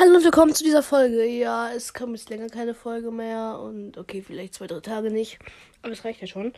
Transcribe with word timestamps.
Hallo 0.00 0.14
und 0.14 0.22
willkommen 0.22 0.54
zu 0.54 0.62
dieser 0.62 0.84
Folge. 0.84 1.26
Ja, 1.26 1.72
es 1.72 1.92
kommt 1.92 2.16
jetzt 2.16 2.30
länger 2.30 2.46
keine 2.46 2.72
Folge 2.72 3.10
mehr 3.10 3.58
und 3.60 3.98
okay, 3.98 4.22
vielleicht 4.22 4.54
zwei, 4.54 4.68
drei 4.68 4.78
Tage 4.78 5.10
nicht. 5.10 5.40
Aber 5.82 5.90
es 5.90 6.04
reicht 6.04 6.20
ja 6.20 6.28
schon. 6.28 6.52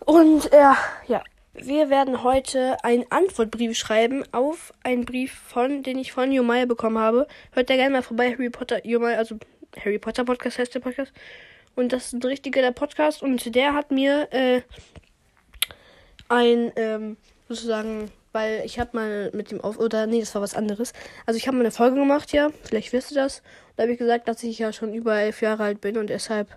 Und 0.00 0.52
äh, 0.52 0.74
ja, 1.06 1.24
wir 1.54 1.88
werden 1.88 2.22
heute 2.22 2.76
einen 2.84 3.06
Antwortbrief 3.08 3.78
schreiben 3.78 4.24
auf 4.32 4.74
einen 4.82 5.06
Brief 5.06 5.32
von, 5.32 5.82
den 5.82 5.96
ich 5.96 6.12
von 6.12 6.30
Jomaya 6.30 6.66
bekommen 6.66 6.98
habe. 6.98 7.26
Hört 7.52 7.70
da 7.70 7.76
gerne 7.76 7.94
mal 7.94 8.02
vorbei, 8.02 8.30
Harry 8.30 8.50
Potter, 8.50 8.86
Jomaya, 8.86 9.16
also 9.16 9.38
Harry 9.82 9.98
Potter 9.98 10.26
Podcast 10.26 10.58
heißt 10.58 10.74
der 10.74 10.80
Podcast. 10.80 11.14
Und 11.76 11.94
das 11.94 12.08
ist 12.08 12.12
ein 12.12 12.22
richtiger 12.22 12.70
Podcast 12.72 13.22
und 13.22 13.54
der 13.54 13.72
hat 13.72 13.90
mir 13.90 14.28
äh, 14.34 14.60
ein 16.28 16.72
ähm, 16.76 17.16
sozusagen 17.48 18.10
weil 18.32 18.62
ich 18.64 18.78
habe 18.78 18.90
mal 18.92 19.30
mit 19.32 19.50
dem 19.50 19.60
auf 19.60 19.78
oder 19.78 20.06
nee, 20.06 20.20
das 20.20 20.34
war 20.34 20.42
was 20.42 20.54
anderes. 20.54 20.92
Also 21.26 21.36
ich 21.38 21.46
habe 21.46 21.56
mal 21.56 21.62
eine 21.62 21.70
Folge 21.70 21.96
gemacht, 21.96 22.32
ja, 22.32 22.50
vielleicht 22.62 22.92
wisst 22.92 23.12
ihr 23.12 23.22
das. 23.22 23.42
Da 23.76 23.82
habe 23.82 23.92
ich 23.92 23.98
gesagt, 23.98 24.28
dass 24.28 24.42
ich 24.42 24.58
ja 24.58 24.72
schon 24.72 24.94
über 24.94 25.16
elf 25.16 25.42
Jahre 25.42 25.64
alt 25.64 25.80
bin 25.80 25.96
und 25.96 26.08
deshalb 26.08 26.48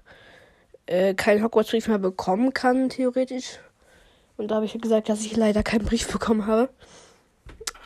äh, 0.86 1.14
keinen 1.14 1.44
Hogwarts-Brief 1.44 1.88
mehr 1.88 2.00
bekommen 2.00 2.54
kann, 2.54 2.90
theoretisch. 2.90 3.60
Und 4.38 4.52
da 4.52 4.56
habe 4.56 4.66
ich 4.66 4.80
gesagt, 4.80 5.10
dass 5.10 5.22
ich 5.22 5.36
leider 5.36 5.64
keinen 5.64 5.86
Brief 5.86 6.08
bekommen 6.12 6.48
habe. 6.48 6.70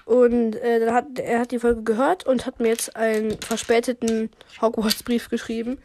Und 0.05 0.55
äh, 0.55 0.79
dann 0.79 0.93
hat 0.93 1.19
er 1.19 1.39
hat 1.39 1.51
die 1.51 1.59
Folge 1.59 1.83
gehört 1.83 2.25
und 2.25 2.45
hat 2.45 2.59
mir 2.61 2.69
jetzt 2.69 2.95
einen 2.95 3.39
verspäteten 3.41 4.29
Hogwarts-Brief 4.61 5.29
geschrieben. 5.29 5.79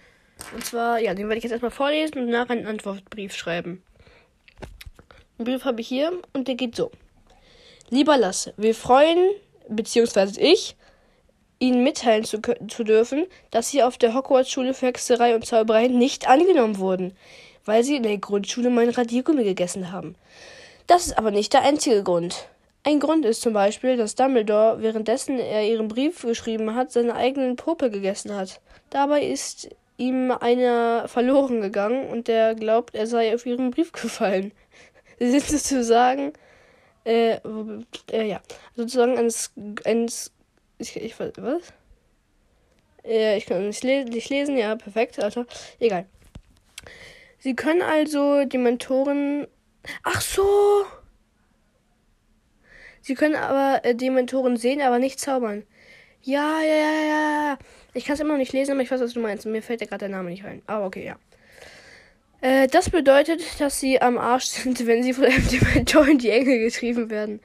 Und 0.55 0.65
zwar, 0.65 1.01
ja, 1.01 1.15
den 1.15 1.29
werde 1.29 1.39
ich 1.39 1.45
jetzt 1.45 1.53
erstmal 1.53 1.71
vorlesen 1.71 2.19
und 2.19 2.31
nachher 2.31 2.53
einen 2.53 2.67
Antwortbrief 2.67 3.35
schreiben. 3.35 3.83
Den 5.39 5.45
Brief 5.45 5.65
habe 5.65 5.81
ich 5.81 5.89
hier 5.89 6.13
und 6.33 6.47
der 6.49 6.55
geht 6.55 6.77
so. 6.77 6.91
Lieber 7.93 8.17
Lasse, 8.17 8.55
wir 8.57 8.75
freuen, 8.75 9.19
beziehungsweise 9.69 10.41
ich, 10.41 10.77
Ihnen 11.59 11.85
mitteilen 11.85 12.25
zu, 12.25 12.41
zu 12.41 12.85
dürfen, 12.85 13.27
dass 13.51 13.69
Sie 13.69 13.83
auf 13.83 13.99
der 13.99 14.15
Hogwarts-Schule 14.15 14.73
für 14.73 14.87
Hexerei 14.87 15.35
und 15.35 15.45
Zauberei 15.45 15.89
nicht 15.89 16.27
angenommen 16.27 16.79
wurden, 16.79 17.15
weil 17.67 17.85
Sie 17.85 17.97
in 17.97 18.03
der 18.03 18.17
Grundschule 18.17 18.71
mein 18.71 18.89
Radiergummi 18.89 19.45
gegessen 19.45 19.93
haben. 19.93 20.15
Das 20.87 21.05
ist 21.05 21.19
aber 21.19 21.31
nicht 21.31 21.53
der 21.53 21.65
einzige 21.65 22.03
Grund. 22.03 22.49
Ein 22.83 22.99
Grund 22.99 23.27
ist 23.27 23.43
zum 23.43 23.53
Beispiel, 23.53 23.99
dass 23.99 24.15
Dumbledore, 24.15 24.81
währenddessen 24.81 25.39
er 25.39 25.67
ihren 25.67 25.89
Brief 25.89 26.23
geschrieben 26.23 26.75
hat, 26.75 26.93
seine 26.93 27.15
eigenen 27.15 27.57
Puppe 27.57 27.91
gegessen 27.91 28.35
hat. 28.35 28.63
Dabei 28.89 29.23
ist 29.23 29.69
ihm 29.99 30.31
einer 30.31 31.09
verloren 31.09 31.61
gegangen 31.61 32.09
und 32.09 32.27
der 32.27 32.55
glaubt, 32.55 32.95
er 32.95 33.07
sei 33.07 33.35
auf 33.35 33.45
ihren 33.45 33.71
Brief 33.71 33.93
gefallen. 33.93 34.53
Sie 35.19 35.29
sind 35.29 35.45
sozusagen 35.45 36.33
äh, 37.05 37.39
äh, 38.11 38.29
ja, 38.29 38.41
sozusagen 38.77 39.19
eines, 39.19 39.53
eines, 39.85 40.33
ich, 40.79 40.97
ich, 40.97 41.19
was? 41.19 41.73
Äh, 43.05 43.37
ich 43.39 43.47
kann 43.47 43.67
nicht, 43.67 43.83
le 43.85 44.05
nicht 44.05 44.29
lesen, 44.31 44.57
ja, 44.57 44.77
perfekt, 44.77 45.19
Alter. 45.19 45.47
Egal. 45.81 46.07
Sie 47.39 47.57
können 47.57 47.83
also 47.83 48.45
die 48.45 48.59
Mentoren, 48.59 49.47
ach 50.05 50.21
so! 50.21 50.85
Sie 53.01 53.15
können 53.15 53.35
aber 53.35 53.85
äh, 53.85 53.97
die 53.97 54.11
Mentoren 54.11 54.57
sehen, 54.57 54.81
aber 54.81 55.01
nicht 55.01 55.19
zaubern. 55.19 55.65
Ja, 56.23 56.61
ja, 56.61 56.75
ja, 56.75 57.03
ja. 57.03 57.59
Ich 57.95 58.05
kann 58.05 58.15
es 58.15 58.21
immer 58.21 58.35
noch 58.35 58.39
nicht 58.39 58.53
lesen, 58.53 58.73
aber 58.73 58.83
ich 58.83 58.91
weiß, 58.91 59.01
was 59.01 59.15
du 59.15 59.21
meinst. 59.21 59.45
Mir 59.45 59.61
fällt 59.61 59.81
ja 59.81 59.89
gerade 59.89 60.07
der 60.07 60.17
Name 60.17 60.31
nicht 60.31 60.45
rein. 60.45 60.63
Aber 60.67 60.87
okay, 60.87 61.05
ja. 61.05 61.17
Äh, 62.43 62.67
das 62.67 62.91
bedeutet, 62.91 63.41
dass 63.61 63.79
sie 63.81 64.03
am 64.03 64.19
Arsch 64.19 64.47
sind, 64.47 64.85
wenn 64.87 65.03
sie 65.03 65.15
von 65.15 65.25
einem 65.25 65.47
Dementor 65.49 66.09
in 66.09 66.19
die 66.19 66.31
Enge 66.31 66.59
getrieben 66.59 67.09
werden. 67.09 67.41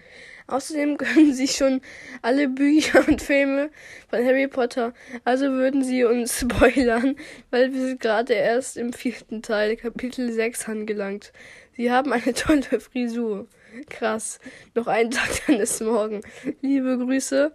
Außerdem 0.47 0.97
können 0.97 1.33
sie 1.33 1.47
schon 1.47 1.81
alle 2.21 2.47
Bücher 2.49 3.05
und 3.07 3.21
Filme 3.21 3.69
von 4.09 4.25
Harry 4.25 4.47
Potter. 4.47 4.93
Also 5.23 5.51
würden 5.51 5.83
sie 5.83 6.03
uns 6.03 6.39
spoilern, 6.41 7.15
weil 7.51 7.73
wir 7.73 7.81
sind 7.81 7.99
gerade 7.99 8.33
erst 8.33 8.77
im 8.77 8.91
vierten 8.91 9.41
Teil, 9.43 9.75
Kapitel 9.75 10.31
6 10.31 10.67
angelangt. 10.67 11.31
Sie 11.75 11.91
haben 11.91 12.11
eine 12.11 12.33
tolle 12.33 12.79
Frisur. 12.79 13.47
Krass. 13.89 14.39
Noch 14.73 14.87
einen 14.87 15.11
Tag, 15.11 15.29
dann 15.45 15.59
ist 15.59 15.79
morgen. 15.81 16.21
Liebe 16.61 16.97
Grüße. 16.97 17.51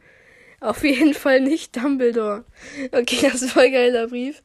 Auf 0.62 0.84
jeden 0.84 1.12
Fall 1.12 1.40
nicht 1.40 1.76
Dumbledore. 1.76 2.44
Okay, 2.92 3.18
das 3.20 3.42
ist 3.42 3.50
voll 3.50 3.70
geiler 3.72 4.06
Brief. 4.06 4.42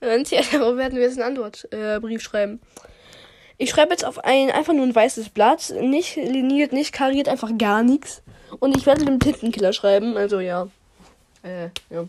Und 0.00 0.28
ja, 0.30 0.42
darauf 0.52 0.76
werden 0.76 0.96
wir 0.96 1.04
jetzt 1.04 1.20
einen 1.20 1.38
Antwortbrief 1.38 2.20
äh, 2.20 2.24
schreiben. 2.24 2.60
Ich 3.56 3.70
schreibe 3.70 3.92
jetzt 3.92 4.04
auf 4.04 4.18
ein 4.24 4.50
einfach 4.50 4.72
nur 4.72 4.84
ein 4.84 4.94
weißes 4.94 5.28
Blatt, 5.28 5.72
nicht 5.80 6.16
liniert, 6.16 6.72
nicht 6.72 6.92
kariert, 6.92 7.28
einfach 7.28 7.56
gar 7.56 7.84
nichts. 7.84 8.22
Und 8.58 8.76
ich 8.76 8.84
werde 8.84 9.04
dem 9.04 9.20
Tintenkiller 9.20 9.72
schreiben, 9.72 10.16
also 10.16 10.40
ja. 10.40 10.68
Äh, 11.44 11.68
ja. 11.88 12.08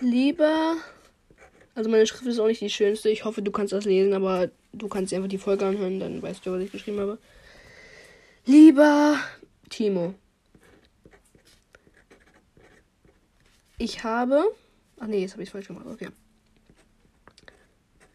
Lieber. 0.00 0.76
Also 1.74 1.90
meine 1.90 2.06
Schrift 2.06 2.24
ist 2.24 2.38
auch 2.38 2.46
nicht 2.46 2.62
die 2.62 2.70
schönste. 2.70 3.10
Ich 3.10 3.26
hoffe, 3.26 3.42
du 3.42 3.50
kannst 3.50 3.74
das 3.74 3.84
lesen, 3.84 4.14
aber 4.14 4.48
du 4.72 4.88
kannst 4.88 5.12
einfach 5.12 5.28
die 5.28 5.36
Folge 5.36 5.66
anhören, 5.66 6.00
dann 6.00 6.22
weißt 6.22 6.46
du, 6.46 6.52
was 6.52 6.62
ich 6.62 6.72
geschrieben 6.72 7.00
habe. 7.00 7.18
Lieber 8.46 9.18
Timo. 9.68 10.14
Ich 13.82 14.04
habe. 14.04 14.54
Ach 15.00 15.08
nee, 15.08 15.22
jetzt 15.22 15.32
habe 15.32 15.42
ich 15.42 15.50
falsch 15.50 15.66
gemacht. 15.66 15.86
Okay. 15.86 16.10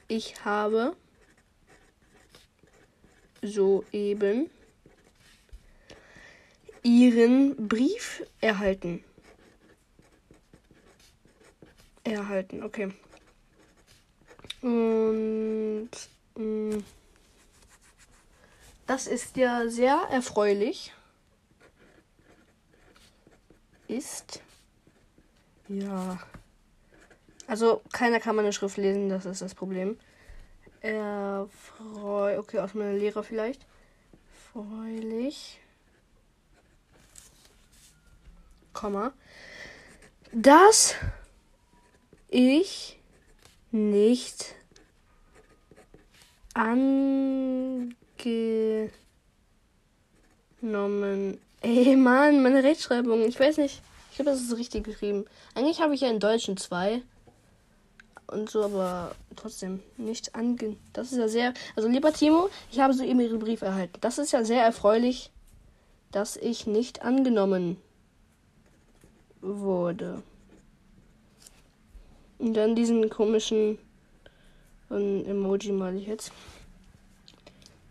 Ich 0.08 0.46
habe 0.46 0.96
soeben 3.42 4.50
Ihren 6.84 7.68
Brief 7.68 8.24
erhalten. 8.40 9.04
Erhalten, 12.06 12.64
okay. 12.64 12.94
Und 14.62 15.90
mh, 16.38 16.78
mm, 16.78 16.84
das 18.86 19.08
ist 19.08 19.36
ja 19.36 19.68
sehr 19.68 19.98
erfreulich. 20.12 20.94
Ist 23.90 24.42
ja. 25.68 26.20
Also, 27.48 27.82
keiner 27.94 28.20
kann 28.20 28.36
meine 28.36 28.52
Schrift 28.52 28.78
lesen, 28.78 29.10
das 29.10 29.26
ist 29.26 29.42
das 29.42 29.56
Problem. 29.56 29.98
Erfreu. 30.82 32.38
Okay, 32.40 32.60
aus 32.60 32.74
meiner 32.74 32.94
Lehrer 32.94 33.24
vielleicht. 33.24 33.66
Freulich. 34.54 35.60
Komma. 38.74 39.14
Dass 40.32 40.96
ich 42.30 43.00
nicht 43.72 44.56
angenommen. 46.54 48.22
Ey, 51.62 51.96
Mann, 51.96 52.44
meine 52.44 52.64
Rechtschreibung. 52.64 53.24
Ich 53.24 53.40
weiß 53.40 53.58
nicht. 53.58 53.82
Ich 54.18 54.24
glaube, 54.24 54.32
das 54.32 54.42
ist 54.42 54.58
richtig 54.58 54.84
geschrieben. 54.84 55.26
Eigentlich 55.54 55.80
habe 55.80 55.94
ich 55.94 56.02
ja 56.02 56.10
in 56.10 56.20
Deutschen 56.20 56.58
zwei. 56.58 57.04
Und 58.26 58.50
so, 58.50 58.64
aber 58.64 59.14
trotzdem 59.36 59.84
nicht 59.96 60.34
ange. 60.34 60.76
Das 60.92 61.12
ist 61.12 61.20
ja 61.20 61.28
sehr. 61.28 61.54
Also, 61.76 61.88
lieber 61.88 62.12
Timo, 62.12 62.50
ich 62.72 62.80
habe 62.80 62.96
soeben 62.96 63.20
Ihren 63.20 63.38
Brief 63.38 63.62
erhalten. 63.62 64.00
Das 64.02 64.18
ist 64.18 64.32
ja 64.32 64.44
sehr 64.44 64.64
erfreulich, 64.64 65.30
dass 66.12 66.36
ich 66.36 66.66
nicht 66.66 67.04
angenommen 67.04 67.78
wurde. 69.42 70.24
Und 72.40 72.56
dann 72.56 72.76
diesen 72.76 73.12
komischen 73.12 73.78
Emoji 74.90 75.74
mal 75.74 75.96
ich 75.96 76.08
jetzt. 76.08 76.32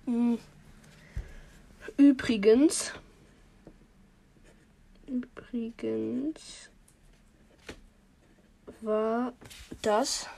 Hm. 0.07 0.39
Übrigens 1.97 2.93
Übrigens 5.57 6.71
war 8.83 9.33
das 9.81 10.29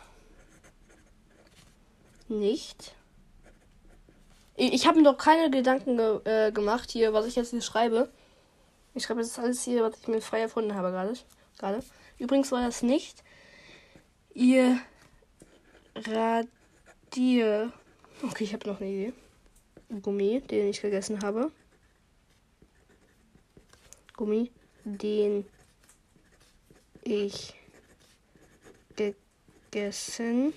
nicht. 2.28 2.94
Ich 4.54 4.86
habe 4.86 4.98
mir 4.98 5.04
doch 5.04 5.18
keine 5.18 5.50
Gedanken 5.50 5.96
ge 5.96 6.20
äh, 6.24 6.52
gemacht 6.52 6.90
hier, 6.92 7.12
was 7.12 7.26
ich 7.26 7.34
jetzt 7.34 7.50
hier 7.50 7.62
schreibe. 7.62 8.12
Ich 8.94 9.04
schreibe 9.04 9.20
das 9.20 9.38
alles 9.38 9.62
hier, 9.62 9.82
was 9.82 9.98
ich 10.00 10.06
mir 10.06 10.20
frei 10.20 10.40
erfunden 10.40 10.74
habe 10.74 10.90
gerade. 10.92 11.14
gerade. 11.58 11.82
Übrigens 12.18 12.52
war 12.52 12.64
das 12.64 12.82
nicht 12.82 13.24
ihr 14.34 14.78
Radier. 15.96 17.72
Okay, 18.22 18.44
ich 18.44 18.52
habe 18.52 18.68
noch 18.68 18.80
eine 18.80 18.90
Idee. 18.90 19.12
Gummi, 20.00 20.40
den 20.42 20.68
ich 20.68 20.80
gegessen 20.80 21.22
habe. 21.22 21.50
Gummi 24.16 24.52
den 24.96 25.44
ich 27.04 27.54
gegessen 28.96 30.52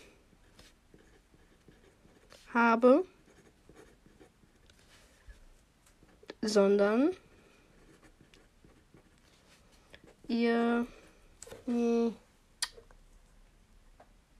habe, 2.53 3.05
sondern 6.41 7.11
ihr 10.27 10.87
Hm. 11.65 12.15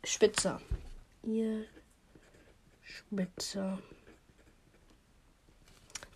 Spitzer. 0.04 0.60
Ihr 1.24 1.66
Spitzer. 2.84 3.80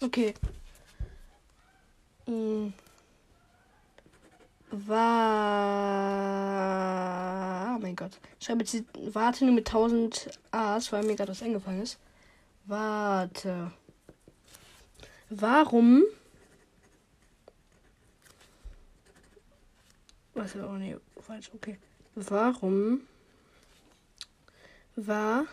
Okay. 0.01 0.33
Hm. 2.25 2.73
War. 4.71 5.75
Oh 7.75 7.79
mein 7.79 7.95
Gott. 7.95 8.19
Schreibe 8.39 8.63
jetzt 8.63 8.83
Warte 9.13 9.45
nur 9.45 9.53
mit 9.53 9.67
1000 9.67 10.39
A's, 10.51 10.91
weil 10.91 11.03
mir 11.03 11.15
gerade 11.15 11.31
was 11.31 11.43
eingefallen 11.43 11.81
ist. 11.81 11.97
Warte. 12.65 13.71
Warum? 15.29 16.03
Was 20.33 20.55
auch 20.57 20.73
nicht 20.73 20.97
falsch, 21.21 21.49
okay. 21.53 21.77
Warum 22.15 23.01
war 24.95 25.45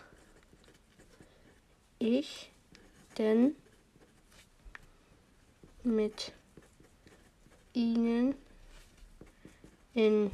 ich 1.99 2.51
denn 3.17 3.55
mit 5.83 6.33
Ihnen 7.73 8.35
in 9.93 10.31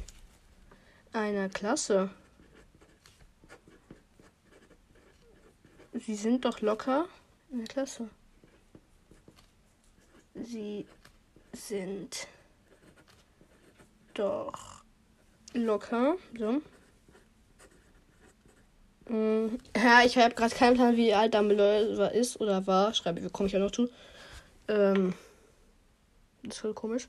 einer 1.12 1.48
Klasse? 1.48 2.10
Sie 5.92 6.14
sind 6.14 6.44
doch 6.44 6.60
locker 6.60 7.06
in 7.50 7.58
der 7.58 7.66
Klasse. 7.66 8.08
Sie 10.34 10.86
sind 11.52 12.28
doch 14.14 14.82
locker. 15.52 16.16
So. 16.38 16.62
Mm, 19.08 19.58
Ja, 19.76 20.02
ich 20.04 20.16
habe 20.16 20.34
gerade 20.34 20.54
keinen 20.54 20.74
Plan, 20.74 20.96
wie 20.96 21.12
alt 21.12 21.34
Dumbledore 21.34 22.12
ist 22.14 22.40
oder 22.40 22.66
war. 22.66 22.94
Schreibe, 22.94 23.28
komme 23.30 23.48
ich 23.48 23.52
ja 23.52 23.58
noch 23.58 23.72
zu. 23.72 23.88
Ähm, 24.68 25.14
das 26.42 26.54
ist 26.56 26.60
voll 26.60 26.74
komisch. 26.74 27.08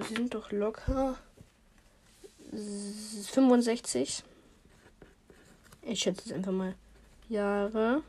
Sie 0.00 0.14
sind 0.14 0.34
doch 0.34 0.50
locker 0.50 1.16
65. 2.52 4.22
Ich 5.82 6.00
schätze 6.00 6.22
es 6.26 6.32
einfach 6.32 6.52
mal. 6.52 6.74
Jahre 7.28 8.02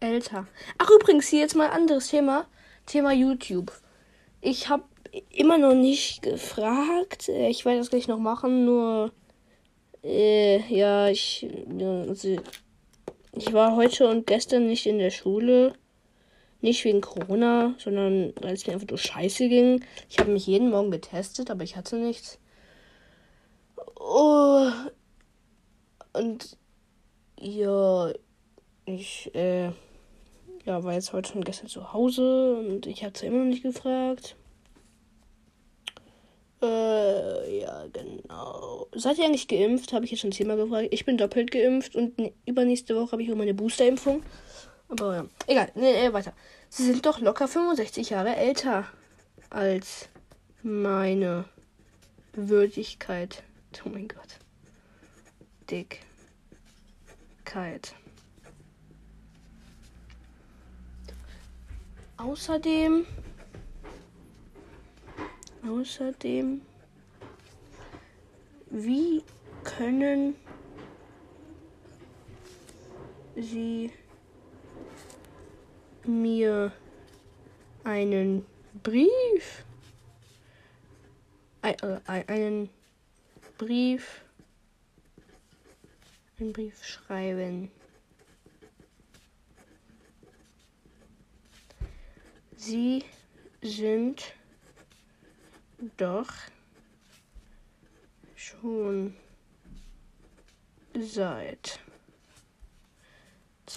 älter. 0.00 0.46
Ach, 0.78 0.90
übrigens, 0.90 1.28
hier 1.28 1.40
jetzt 1.40 1.54
mal 1.54 1.68
ein 1.68 1.82
anderes 1.82 2.08
Thema. 2.08 2.46
Thema 2.86 3.12
YouTube. 3.12 3.72
Ich 4.40 4.68
habe 4.68 4.84
immer 5.30 5.58
noch 5.58 5.74
nicht 5.74 6.22
gefragt. 6.22 7.28
Äh, 7.28 7.48
Ich 7.48 7.64
werde 7.64 7.78
das 7.78 7.90
gleich 7.90 8.08
noch 8.08 8.18
machen, 8.18 8.64
nur. 8.64 9.12
Äh, 10.02 10.58
ja, 10.74 11.08
ich. 11.08 11.46
Also, 12.08 12.36
ich 13.34 13.52
war 13.52 13.76
heute 13.76 14.08
und 14.08 14.26
gestern 14.26 14.66
nicht 14.66 14.86
in 14.86 14.98
der 14.98 15.10
Schule. 15.10 15.74
Nicht 16.62 16.84
wegen 16.84 17.00
Corona, 17.00 17.74
sondern 17.76 18.32
weil 18.40 18.54
es 18.54 18.66
mir 18.66 18.72
einfach 18.72 18.88
nur 18.88 18.98
scheiße 18.98 19.48
ging. 19.48 19.84
Ich 20.08 20.18
habe 20.18 20.30
mich 20.30 20.46
jeden 20.46 20.70
Morgen 20.70 20.90
getestet, 20.90 21.50
aber 21.50 21.64
ich 21.64 21.76
hatte 21.76 21.96
nichts. 21.96 22.38
Oh. 23.96 24.70
Und 26.14 26.56
ja, 27.40 28.12
ich 28.86 29.34
äh, 29.34 29.70
ja, 30.64 30.84
war 30.84 30.92
jetzt 30.92 31.12
heute 31.12 31.34
und 31.34 31.44
gestern 31.44 31.68
zu 31.68 31.92
Hause 31.92 32.56
und 32.56 32.86
ich 32.86 33.04
hatte 33.04 33.26
immer 33.26 33.38
noch 33.38 33.46
nicht 33.46 33.62
gefragt. 33.62 34.36
Äh, 36.62 37.60
ja, 37.60 37.86
genau. 37.92 38.86
Seid 38.94 39.18
ihr 39.18 39.24
eigentlich 39.24 39.48
geimpft? 39.48 39.92
Habe 39.92 40.04
ich 40.04 40.12
jetzt 40.12 40.20
schon 40.20 40.30
zehnmal 40.30 40.56
gefragt. 40.56 40.88
Ich 40.92 41.04
bin 41.04 41.16
doppelt 41.16 41.50
geimpft 41.50 41.96
und 41.96 42.14
übernächste 42.46 42.94
Woche 42.94 43.12
habe 43.12 43.22
ich 43.22 43.32
auch 43.32 43.36
meine 43.36 43.54
Boosterimpfung. 43.54 44.22
Aber 44.92 45.16
ja, 45.16 45.24
egal. 45.46 45.72
Nee, 45.74 45.92
nee, 45.94 46.12
weiter. 46.12 46.34
Sie 46.68 46.84
sind 46.84 47.06
doch 47.06 47.18
locker 47.18 47.48
65 47.48 48.10
Jahre 48.10 48.36
älter 48.36 48.84
als 49.48 50.10
meine 50.62 51.46
Würdigkeit. 52.34 53.42
Oh 53.86 53.88
mein 53.88 54.06
Gott. 54.06 54.38
Dickkeit. 55.70 56.04
Außerdem. 62.18 63.06
Außerdem. 65.66 66.60
Wie 68.68 69.24
können 69.64 70.36
Sie 73.36 73.90
mir 76.06 76.72
einen 77.84 78.46
Brief. 78.82 79.64
Äh, 81.62 81.74
ein- 82.06 82.28
einen 82.28 82.70
Brief. 83.58 84.22
Einen 86.38 86.52
Brief 86.52 86.84
schreiben. 86.84 87.70
Sie 92.56 93.04
sind 93.60 94.34
doch 95.96 96.32
schon 98.36 99.16
seit 100.94 101.80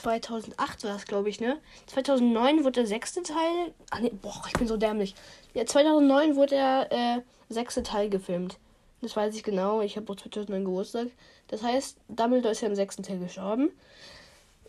2008 0.06 0.84
war 0.84 0.94
das, 0.94 1.06
glaube 1.06 1.30
ich, 1.30 1.42
ne? 1.42 1.60
2009 1.88 2.64
wurde 2.64 2.82
der 2.82 2.86
sechste 2.86 3.24
Teil. 3.24 3.74
Ach 3.90 4.00
nee, 4.00 4.12
boah, 4.22 4.44
ich 4.46 4.54
bin 4.54 4.68
so 4.68 4.78
dämlich. 4.78 5.16
Ja, 5.56 5.66
2009 5.66 6.36
wurde 6.36 6.56
der 6.56 6.92
äh, 6.92 7.22
sechste 7.52 7.82
Teil 7.82 8.12
gefilmt. 8.12 8.60
Das 9.02 9.16
weiß 9.16 9.36
ich 9.36 9.42
genau. 9.42 9.82
Ich 9.82 9.98
habe 9.98 10.12
auch 10.12 10.16
2009 10.16 10.66
Geburtstag. 10.66 11.08
Das 11.48 11.64
heißt, 11.64 11.98
Dumbledore 12.08 12.52
ist 12.52 12.62
ja 12.62 12.68
im 12.68 12.76
sechsten 12.76 13.02
Teil 13.02 13.18
gestorben. 13.18 13.72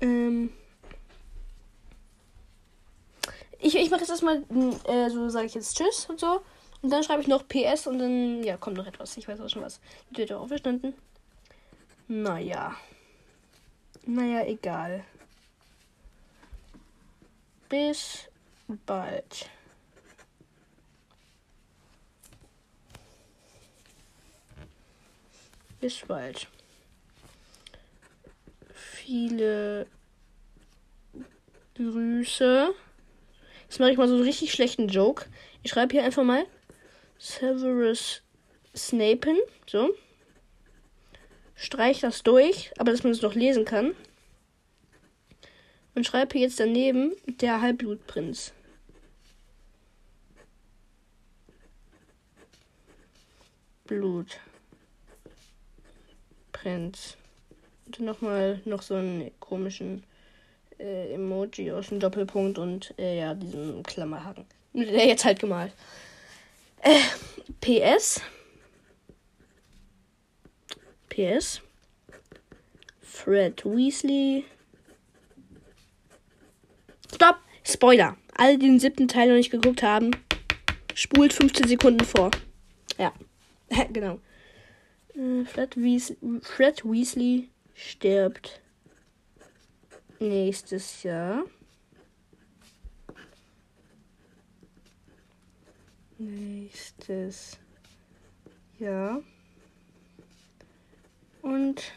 Ähm. 0.00 0.52
Ich, 3.60 3.76
ich 3.76 3.90
mache 3.90 4.00
jetzt 4.00 4.10
erstmal, 4.10 4.42
äh, 4.88 5.08
so 5.08 5.28
sage 5.28 5.46
ich 5.46 5.54
jetzt 5.54 5.76
Tschüss 5.76 6.06
und 6.06 6.18
so. 6.18 6.40
Und 6.82 6.90
dann 6.90 7.04
schreibe 7.04 7.22
ich 7.22 7.28
noch 7.28 7.46
PS 7.46 7.86
und 7.86 8.00
dann, 8.00 8.42
ja, 8.42 8.56
kommt 8.56 8.76
noch 8.76 8.88
etwas. 8.88 9.16
Ich 9.16 9.28
weiß 9.28 9.40
auch 9.40 9.48
schon 9.48 9.62
was. 9.62 9.80
Die 10.10 10.16
wird 10.16 10.32
auch 10.32 10.42
aufgestanden. 10.42 10.94
Naja. 12.08 12.74
Naja, 14.04 14.44
egal. 14.46 15.04
Bis 17.68 18.28
bald. 18.84 19.48
Bis 25.80 26.00
bald. 26.06 26.48
Viele 28.72 29.86
Grüße. 31.74 32.74
Jetzt 33.64 33.80
mache 33.80 33.90
ich 33.90 33.98
mal 33.98 34.08
so 34.08 34.14
einen 34.14 34.22
richtig 34.22 34.52
schlechten 34.52 34.88
Joke. 34.88 35.26
Ich 35.62 35.70
schreibe 35.70 35.92
hier 35.92 36.04
einfach 36.04 36.24
mal 36.24 36.46
Severus 37.18 38.22
Snapen. 38.74 39.36
So. 39.66 39.94
Streich 41.54 42.00
das 42.00 42.22
durch, 42.22 42.72
aber 42.78 42.92
dass 42.92 43.02
man 43.02 43.12
es 43.12 43.22
noch 43.22 43.34
lesen 43.34 43.64
kann. 43.64 43.94
Und 45.94 46.06
schreibe 46.06 46.32
hier 46.34 46.42
jetzt 46.42 46.60
daneben 46.60 47.14
der 47.26 47.60
Halbblutprinz. 47.60 48.52
Blut. 53.86 54.40
Prinz. 56.66 57.16
Und 57.86 58.00
nochmal 58.00 58.60
noch 58.64 58.82
so 58.82 58.96
einen 58.96 59.30
komischen 59.38 60.02
äh, 60.80 61.14
Emoji 61.14 61.70
aus 61.70 61.90
dem 61.90 62.00
Doppelpunkt 62.00 62.58
und 62.58 62.92
äh, 62.98 63.20
ja, 63.20 63.34
diesen 63.34 63.84
Klammerhaken. 63.84 64.44
Der 64.72 65.06
jetzt 65.06 65.24
halt 65.24 65.38
gemalt. 65.38 65.72
Äh, 66.80 66.98
PS. 67.60 68.20
PS. 71.08 71.62
Fred 73.00 73.64
Weasley. 73.64 74.44
Stopp! 77.14 77.36
Spoiler. 77.62 78.16
Alle, 78.36 78.58
die 78.58 78.66
den 78.66 78.80
siebten 78.80 79.06
Teil 79.06 79.28
noch 79.28 79.36
nicht 79.36 79.52
geguckt 79.52 79.84
haben, 79.84 80.10
spult 80.94 81.32
15 81.32 81.68
Sekunden 81.68 82.04
vor. 82.04 82.32
Ja. 82.98 83.12
genau. 83.92 84.18
Fred, 85.16 85.76
Weasley, 85.76 86.18
Fred 86.42 86.84
Weasley 86.84 87.48
stirbt 87.74 88.60
nächstes 90.20 91.02
Jahr. 91.02 91.44
Nächstes 96.18 97.58
Jahr. 98.78 99.22
Und 101.40 101.92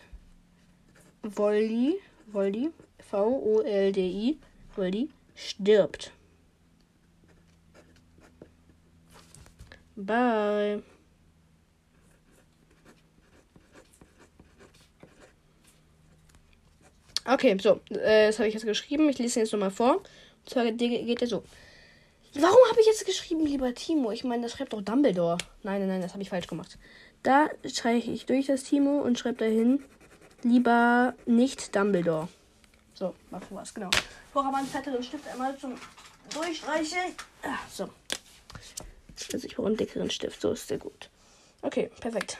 Voldy, 1.23 1.99
Voldy, 2.27 2.71
V-O-L-D-I, 2.99 4.39
Voldy, 4.75 5.09
stirbt. 5.35 6.13
Bye. 9.97 10.83
Okay, 17.31 17.55
so, 17.61 17.79
äh, 17.91 18.27
das 18.27 18.39
habe 18.39 18.47
ich 18.47 18.55
jetzt 18.55 18.65
geschrieben. 18.65 19.07
Ich 19.07 19.19
lese 19.19 19.39
ihn 19.39 19.43
jetzt 19.43 19.51
nochmal 19.51 19.69
vor. 19.69 19.97
Und 19.97 20.49
zwar 20.49 20.65
geht 20.71 21.21
er 21.21 21.27
so. 21.27 21.43
Warum 22.33 22.57
habe 22.69 22.79
ich 22.79 22.87
jetzt 22.87 23.05
geschrieben, 23.05 23.45
lieber 23.45 23.73
Timo? 23.73 24.11
Ich 24.11 24.23
meine, 24.23 24.43
das 24.43 24.53
schreibt 24.53 24.73
doch 24.73 24.81
Dumbledore. 24.81 25.37
Nein, 25.61 25.79
nein, 25.79 25.89
nein, 25.89 26.01
das 26.01 26.13
habe 26.13 26.23
ich 26.23 26.29
falsch 26.29 26.47
gemacht. 26.47 26.77
Da 27.21 27.49
streiche 27.65 28.11
ich 28.11 28.25
durch 28.25 28.47
das 28.47 28.63
Timo 28.63 29.01
und 29.01 29.19
schreibe 29.19 29.37
dahin, 29.37 29.83
lieber 30.41 31.13
nicht 31.25 31.75
Dumbledore. 31.75 32.29
So, 32.95 33.13
mal 33.29 33.41
vor 33.41 33.57
was, 33.57 33.73
genau. 33.73 33.89
Vorher 34.33 34.51
mal 34.51 34.59
einen 34.59 34.67
fetteren 34.67 35.03
Stift 35.03 35.27
einmal 35.27 35.55
zum 35.57 35.75
Durchstreichen. 36.33 37.15
Ah, 37.43 37.57
so. 37.71 37.89
Also 39.33 39.45
ich 39.45 39.55
brauche 39.55 39.67
einen 39.67 39.77
dickeren 39.77 40.09
Stift, 40.09 40.41
so 40.41 40.51
ist 40.51 40.69
der 40.69 40.79
gut. 40.79 41.09
Okay, 41.61 41.91
perfekt. 41.99 42.37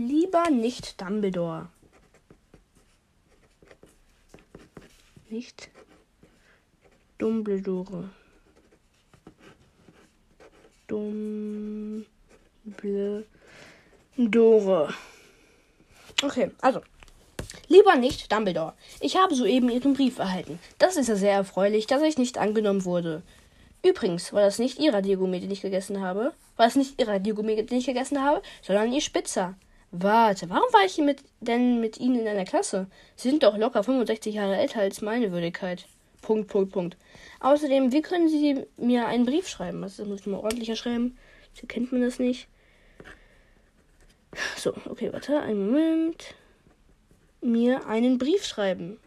Lieber 0.00 0.48
nicht 0.48 0.98
Dumbledore. 0.98 1.68
Nicht 5.28 5.68
Dumbledore. 7.18 8.08
Dumbledore. 10.88 12.06
Okay, 16.22 16.50
also. 16.62 16.80
Lieber 17.68 17.96
nicht 17.96 18.32
Dumbledore. 18.32 18.72
Ich 19.00 19.18
habe 19.18 19.34
soeben 19.34 19.68
Ihren 19.68 19.92
Brief 19.92 20.18
erhalten. 20.18 20.58
Das 20.78 20.96
ist 20.96 21.08
ja 21.08 21.16
sehr 21.16 21.34
erfreulich, 21.34 21.86
dass 21.86 22.00
ich 22.00 22.16
nicht 22.16 22.38
angenommen 22.38 22.86
wurde. 22.86 23.22
Übrigens 23.84 24.32
war 24.32 24.40
das 24.40 24.58
nicht 24.58 24.78
Ihr 24.78 24.94
Radiergummi, 24.94 25.40
den 25.40 25.50
ich 25.50 25.60
gegessen 25.60 26.00
habe. 26.00 26.32
War 26.56 26.66
es 26.66 26.76
nicht 26.76 26.98
Ihr 26.98 27.08
Radiergummi, 27.08 27.66
den 27.66 27.78
ich 27.78 27.84
gegessen 27.84 28.22
habe, 28.22 28.40
sondern 28.62 28.90
Ihr 28.94 29.02
Spitzer. 29.02 29.56
Warte, 29.92 30.48
warum 30.48 30.72
war 30.72 30.84
ich 30.84 30.98
mit, 30.98 31.22
denn 31.40 31.80
mit 31.80 31.98
Ihnen 31.98 32.20
in 32.20 32.28
einer 32.28 32.44
Klasse? 32.44 32.86
Sie 33.16 33.28
sind 33.28 33.42
doch 33.42 33.56
locker 33.56 33.82
65 33.82 34.34
Jahre 34.34 34.56
älter 34.56 34.80
als 34.80 35.02
meine 35.02 35.32
Würdigkeit. 35.32 35.86
Punkt, 36.22 36.48
Punkt, 36.48 36.72
Punkt. 36.72 36.96
Außerdem, 37.40 37.90
wie 37.92 38.02
können 38.02 38.28
Sie 38.28 38.66
mir 38.76 39.06
einen 39.06 39.26
Brief 39.26 39.48
schreiben? 39.48 39.82
Das 39.82 39.98
muss 39.98 40.20
ich 40.20 40.26
mal 40.26 40.38
ordentlicher 40.38 40.76
schreiben. 40.76 41.18
So 41.54 41.66
kennt 41.66 41.90
man 41.90 42.02
das 42.02 42.18
nicht. 42.18 42.46
So, 44.56 44.74
okay, 44.88 45.12
warte, 45.12 45.40
einen 45.40 45.66
Moment. 45.66 46.34
Mir 47.40 47.86
einen 47.86 48.18
Brief 48.18 48.44
schreiben. 48.44 49.00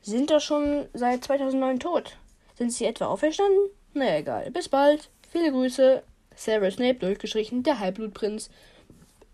Sie 0.00 0.12
sind 0.12 0.30
doch 0.30 0.40
schon 0.40 0.88
seit 0.94 1.22
2009 1.22 1.78
tot. 1.78 2.16
Sind 2.56 2.72
Sie 2.72 2.86
etwa 2.86 3.06
auferstanden? 3.06 3.68
Naja, 3.94 4.16
egal. 4.16 4.50
Bis 4.50 4.68
bald. 4.68 5.10
Viele 5.30 5.52
Grüße. 5.52 6.02
Sarah 6.34 6.70
Snape 6.70 6.94
durchgestrichen, 6.94 7.62
der 7.62 7.78
Halbblutprinz. 7.78 8.50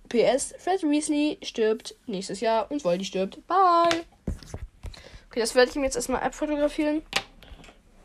PS, 0.09 0.55
Fred 0.59 0.83
Weasley 0.83 1.39
stirbt 1.43 1.95
nächstes 2.07 2.41
Jahr 2.41 2.71
und 2.71 2.85
Voldy 2.85 3.05
stirbt. 3.05 3.47
Bye. 3.47 4.05
Okay, 5.29 5.41
das 5.41 5.55
werde 5.55 5.71
ich 5.71 5.77
ihm 5.77 5.85
jetzt 5.85 5.97
erstmal 5.97 6.23
abfotografieren 6.23 7.03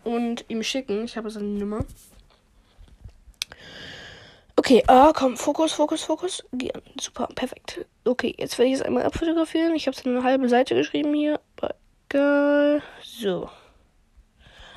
und 0.04 0.46
ihm 0.48 0.64
schicken. 0.64 1.06
Ich 1.06 1.18
habe 1.18 1.30
seine 1.30 1.46
Nummer. 1.46 1.86
Okay, 4.56 4.84
ah, 4.88 5.12
komm, 5.16 5.38
Fokus, 5.38 5.72
Fokus, 5.72 6.04
Fokus. 6.04 6.44
Super, 7.00 7.28
perfekt. 7.34 7.86
Okay, 8.04 8.36
jetzt 8.38 8.58
werde 8.58 8.70
ich 8.70 8.76
es 8.76 8.82
einmal 8.82 9.04
abfotografieren. 9.04 9.76
Ich 9.76 9.88
habe 9.88 9.98
es 9.98 10.06
in 10.06 10.16
eine 10.16 10.24
halbe 10.24 10.50
Seite 10.50 10.76
geschrieben 10.76 11.14
hier. 11.14 11.40
Egal. 12.10 12.84
So. 13.02 13.50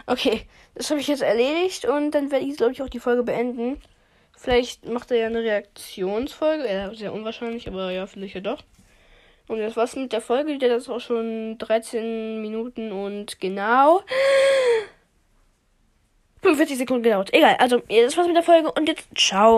Okay, 0.07 0.47
das 0.75 0.91
habe 0.91 1.01
ich 1.01 1.09
jetzt 1.09 1.23
erledigt 1.23 1.85
und 1.85 2.13
dann 2.13 2.31
werde 2.31 2.45
ich, 2.45 2.57
glaube 2.57 2.73
ich, 2.73 2.83
auch 2.83 2.89
die 2.89 3.01
Folge 3.01 3.25
beenden. 3.25 3.81
Vielleicht 4.45 4.85
macht 4.85 5.11
er 5.11 5.17
ja 5.17 5.27
eine 5.29 5.43
Reaktionsfolge. 5.43 6.71
Ja, 6.71 6.95
sehr 6.95 7.15
unwahrscheinlich, 7.15 7.67
aber 7.67 7.91
ja, 7.93 8.07
vielleicht 8.07 8.35
ja 8.35 8.43
doch. 8.43 8.63
Und 9.49 9.59
das 9.59 9.75
war's 9.75 9.97
mit 9.97 10.13
der 10.13 10.21
Folge. 10.21 10.53
Hat 10.53 10.61
jetzt 10.61 10.91
auch 10.91 11.01
schon 11.01 11.57
13 11.57 12.43
Minuten 12.43 12.93
und 12.93 13.41
genau 13.41 14.03
45 16.43 16.77
Sekunden 16.77 17.05
gedauert. 17.05 17.33
Egal, 17.33 17.57
also 17.59 17.79
das 17.89 18.19
war's 18.19 18.27
mit 18.27 18.37
der 18.37 18.43
Folge 18.43 18.71
und 18.71 18.87
jetzt 18.87 19.09
ciao. 19.17 19.53